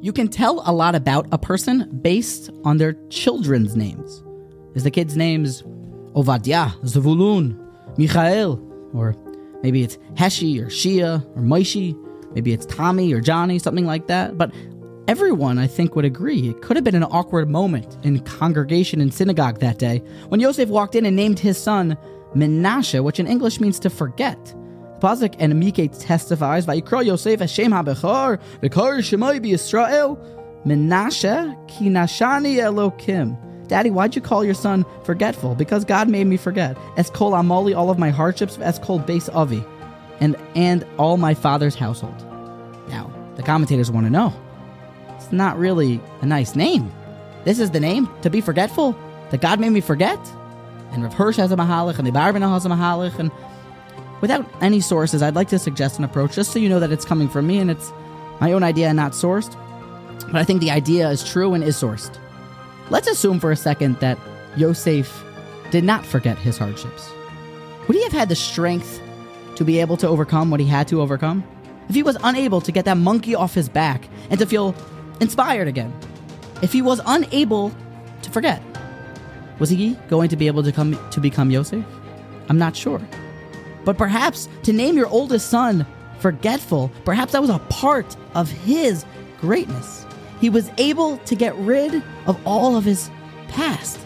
You 0.00 0.12
can 0.12 0.28
tell 0.28 0.62
a 0.64 0.72
lot 0.72 0.94
about 0.94 1.26
a 1.32 1.38
person 1.38 1.88
based 2.02 2.50
on 2.64 2.76
their 2.76 2.92
children's 3.10 3.74
names. 3.74 4.22
Is 4.74 4.84
the 4.84 4.90
kid's 4.92 5.16
names 5.16 5.62
Ovadia, 6.14 6.72
Zavulun, 6.82 7.58
Michael, 7.98 8.60
or 8.94 9.16
maybe 9.62 9.82
it's 9.82 9.96
Heshi 10.14 10.60
or 10.60 10.66
Shia 10.66 11.24
or 11.36 11.42
Maishi, 11.42 11.96
maybe 12.32 12.52
it's 12.52 12.66
Tommy 12.66 13.12
or 13.12 13.20
Johnny, 13.20 13.58
something 13.58 13.86
like 13.86 14.06
that. 14.06 14.38
But 14.38 14.54
everyone, 15.08 15.58
I 15.58 15.66
think, 15.66 15.96
would 15.96 16.04
agree 16.04 16.48
it 16.48 16.62
could 16.62 16.76
have 16.76 16.84
been 16.84 16.94
an 16.94 17.02
awkward 17.04 17.50
moment 17.50 17.98
in 18.04 18.20
congregation 18.20 19.00
and 19.00 19.12
synagogue 19.12 19.58
that 19.60 19.78
day 19.78 20.02
when 20.28 20.38
Yosef 20.38 20.68
walked 20.68 20.94
in 20.94 21.06
and 21.06 21.16
named 21.16 21.40
his 21.40 21.58
son 21.58 21.96
Menashe, 22.34 23.02
which 23.02 23.18
in 23.18 23.26
English 23.26 23.58
means 23.58 23.80
to 23.80 23.90
forget. 23.90 24.54
Pasuk 25.00 25.34
and 25.38 25.54
Miketz 25.54 26.04
testifies, 26.04 26.66
Vayikra 26.66 27.04
Yosef 27.04 27.40
Hashem 27.40 27.72
HaBechor, 27.72 28.40
V'kar 28.62 28.98
Shemai 28.98 29.40
Yisrael, 29.40 30.18
Menashe 30.64 31.68
Kinashani 31.68 32.56
Elokim. 32.56 33.36
Daddy, 33.68 33.90
why'd 33.90 34.16
you 34.16 34.22
call 34.22 34.44
your 34.44 34.54
son 34.54 34.84
forgetful? 35.04 35.54
Because 35.54 35.84
God 35.84 36.08
made 36.08 36.26
me 36.26 36.36
forget. 36.36 36.76
Es 36.96 37.10
kol 37.10 37.32
amoli, 37.32 37.76
all 37.76 37.90
of 37.90 37.98
my 37.98 38.10
hardships, 38.10 38.58
es 38.60 38.78
kol 38.78 38.98
beis 38.98 39.32
avi, 39.34 39.62
and 40.20 40.36
and 40.54 40.84
all 40.96 41.18
my 41.18 41.34
father's 41.34 41.74
household. 41.74 42.16
Now, 42.88 43.12
the 43.36 43.42
commentators 43.42 43.90
want 43.90 44.06
to 44.06 44.10
know. 44.10 44.32
It's 45.16 45.30
not 45.30 45.58
really 45.58 46.00
a 46.22 46.26
nice 46.26 46.56
name. 46.56 46.90
This 47.44 47.60
is 47.60 47.70
the 47.70 47.80
name 47.80 48.08
to 48.22 48.30
be 48.30 48.40
forgetful 48.40 48.96
that 49.30 49.42
God 49.42 49.60
made 49.60 49.70
me 49.70 49.82
forget. 49.82 50.18
And 50.92 51.02
Rav 51.02 51.12
Hirsch 51.12 51.36
has 51.36 51.52
a 51.52 51.56
mahalich, 51.56 51.98
and 51.98 52.06
the 52.06 52.10
Barbanah 52.10 52.50
has 52.50 52.64
a 52.64 52.70
mahalich, 52.70 53.18
and 53.18 53.30
without 54.20 54.46
any 54.60 54.80
sources, 54.80 55.22
I'd 55.22 55.34
like 55.34 55.48
to 55.48 55.58
suggest 55.58 55.98
an 55.98 56.04
approach 56.04 56.34
just 56.34 56.52
so 56.52 56.58
you 56.58 56.68
know 56.68 56.80
that 56.80 56.92
it's 56.92 57.04
coming 57.04 57.28
from 57.28 57.46
me 57.46 57.58
and 57.58 57.70
it's 57.70 57.92
my 58.40 58.52
own 58.52 58.62
idea 58.62 58.88
and 58.88 58.96
not 58.96 59.12
sourced. 59.12 59.56
But 60.26 60.36
I 60.36 60.44
think 60.44 60.60
the 60.60 60.70
idea 60.70 61.08
is 61.10 61.24
true 61.28 61.54
and 61.54 61.64
is 61.64 61.76
sourced. 61.76 62.18
Let's 62.90 63.08
assume 63.08 63.40
for 63.40 63.50
a 63.50 63.56
second 63.56 63.96
that 64.00 64.18
Yosef 64.56 65.24
did 65.70 65.84
not 65.84 66.04
forget 66.04 66.38
his 66.38 66.58
hardships. 66.58 67.10
Would 67.86 67.96
he 67.96 68.02
have 68.02 68.12
had 68.12 68.28
the 68.28 68.36
strength 68.36 69.00
to 69.56 69.64
be 69.64 69.78
able 69.80 69.96
to 69.98 70.08
overcome 70.08 70.50
what 70.50 70.60
he 70.60 70.66
had 70.66 70.88
to 70.88 71.00
overcome? 71.00 71.44
If 71.88 71.94
he 71.94 72.02
was 72.02 72.16
unable 72.22 72.60
to 72.60 72.72
get 72.72 72.84
that 72.84 72.96
monkey 72.96 73.34
off 73.34 73.54
his 73.54 73.68
back 73.68 74.08
and 74.30 74.38
to 74.38 74.46
feel 74.46 74.74
inspired 75.20 75.68
again? 75.68 75.92
If 76.60 76.72
he 76.72 76.82
was 76.82 77.00
unable 77.06 77.72
to 78.22 78.30
forget? 78.30 78.62
Was 79.58 79.70
he 79.70 79.94
going 80.08 80.28
to 80.28 80.36
be 80.36 80.46
able 80.46 80.62
to 80.62 80.72
come 80.72 80.98
to 81.10 81.20
become 81.20 81.50
Yosef? 81.50 81.84
I'm 82.48 82.58
not 82.58 82.76
sure. 82.76 83.00
But 83.88 83.96
perhaps 83.96 84.50
to 84.64 84.74
name 84.74 84.98
your 84.98 85.06
oldest 85.06 85.48
son 85.48 85.86
forgetful, 86.18 86.92
perhaps 87.06 87.32
that 87.32 87.40
was 87.40 87.48
a 87.48 87.58
part 87.70 88.18
of 88.34 88.50
his 88.50 89.06
greatness. 89.40 90.04
He 90.42 90.50
was 90.50 90.70
able 90.76 91.16
to 91.16 91.34
get 91.34 91.56
rid 91.56 92.02
of 92.26 92.38
all 92.46 92.76
of 92.76 92.84
his 92.84 93.10
past 93.48 93.98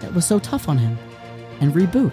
that 0.00 0.12
was 0.12 0.26
so 0.26 0.40
tough 0.40 0.68
on 0.68 0.76
him 0.76 0.98
and 1.62 1.72
reboot. 1.72 2.12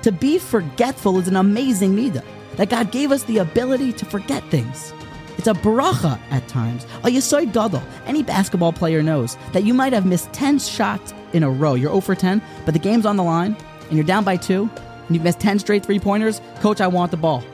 To 0.00 0.10
be 0.10 0.38
forgetful 0.38 1.18
is 1.18 1.28
an 1.28 1.36
amazing 1.36 1.94
midah 1.94 2.24
that 2.56 2.70
God 2.70 2.90
gave 2.90 3.12
us 3.12 3.24
the 3.24 3.36
ability 3.36 3.92
to 3.92 4.06
forget 4.06 4.42
things. 4.44 4.94
It's 5.36 5.48
a 5.48 5.52
bracha 5.52 6.18
at 6.30 6.48
times. 6.48 6.84
A 7.04 7.08
Yisoid 7.08 7.52
Gadol. 7.52 7.82
Any 8.06 8.22
basketball 8.22 8.72
player 8.72 9.02
knows 9.02 9.36
that 9.52 9.64
you 9.64 9.74
might 9.74 9.92
have 9.92 10.06
missed 10.06 10.32
10 10.32 10.60
shots 10.60 11.12
in 11.34 11.42
a 11.42 11.50
row. 11.50 11.74
You're 11.74 11.90
0 11.90 12.00
for 12.00 12.14
10, 12.14 12.40
but 12.64 12.72
the 12.72 12.80
game's 12.80 13.04
on 13.04 13.18
the 13.18 13.24
line, 13.24 13.54
and 13.88 13.92
you're 13.92 14.06
down 14.06 14.24
by 14.24 14.38
two, 14.38 14.70
you've 15.14 15.24
missed 15.24 15.40
10 15.40 15.58
straight 15.58 15.84
three 15.84 15.98
pointers. 15.98 16.40
Coach, 16.60 16.80
I 16.80 16.86
want 16.86 17.10
the 17.10 17.16
ball. 17.16 17.44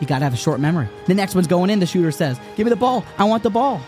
You 0.00 0.06
gotta 0.06 0.24
have 0.24 0.34
a 0.34 0.38
short 0.38 0.60
memory. 0.60 0.88
The 1.06 1.14
next 1.14 1.34
one's 1.34 1.46
going 1.46 1.70
in, 1.70 1.80
the 1.80 1.86
shooter 1.86 2.10
says, 2.10 2.38
Give 2.56 2.66
me 2.66 2.70
the 2.70 2.76
ball. 2.76 3.04
I 3.18 3.24
want 3.24 3.42
the 3.42 3.50
ball. 3.50 3.80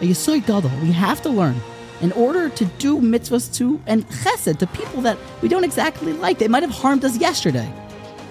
Yisoid 0.00 0.46
Gadol. 0.46 0.70
We 0.80 0.92
have 0.92 1.22
to 1.22 1.28
learn 1.28 1.56
in 2.00 2.12
order 2.12 2.48
to 2.48 2.64
do 2.64 3.00
mitzvahs 3.00 3.54
to 3.54 3.80
and 3.86 4.06
chesed 4.08 4.58
to 4.58 4.66
people 4.66 5.00
that 5.02 5.16
we 5.40 5.48
don't 5.48 5.64
exactly 5.64 6.12
like. 6.12 6.38
They 6.38 6.48
might 6.48 6.62
have 6.62 6.72
harmed 6.72 7.04
us 7.04 7.16
yesterday. 7.16 7.72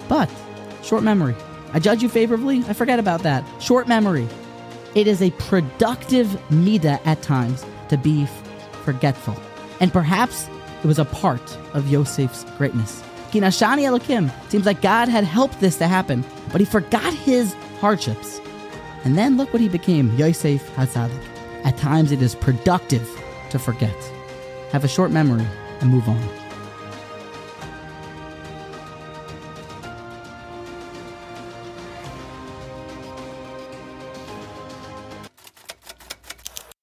But, 0.09 0.29
short 0.83 1.03
memory. 1.03 1.35
I 1.73 1.79
judge 1.79 2.03
you 2.03 2.09
favorably, 2.09 2.63
I 2.67 2.73
forget 2.73 2.99
about 2.99 3.23
that. 3.23 3.45
Short 3.61 3.87
memory. 3.87 4.27
It 4.93 5.07
is 5.07 5.21
a 5.21 5.31
productive 5.31 6.27
midah 6.49 6.99
at 7.05 7.21
times 7.21 7.65
to 7.87 7.97
be 7.97 8.27
forgetful. 8.83 9.37
And 9.79 9.91
perhaps 9.93 10.49
it 10.83 10.87
was 10.87 10.99
a 10.99 11.05
part 11.05 11.57
of 11.73 11.85
Yosef's 11.85 12.43
greatness. 12.57 13.01
Seems 14.49 14.65
like 14.65 14.81
God 14.81 15.07
had 15.07 15.23
helped 15.23 15.59
this 15.59 15.77
to 15.77 15.87
happen, 15.87 16.23
but 16.51 16.59
he 16.61 16.65
forgot 16.65 17.13
his 17.13 17.53
hardships. 17.79 18.39
And 19.03 19.17
then 19.17 19.37
look 19.37 19.53
what 19.53 19.61
he 19.61 19.69
became, 19.69 20.15
Yosef 20.17 20.69
Hatzadik. 20.75 21.23
At 21.63 21.77
times 21.77 22.11
it 22.11 22.21
is 22.21 22.35
productive 22.35 23.07
to 23.49 23.59
forget. 23.59 23.95
Have 24.71 24.83
a 24.83 24.87
short 24.87 25.11
memory 25.11 25.45
and 25.79 25.89
move 25.89 26.07
on. 26.07 26.40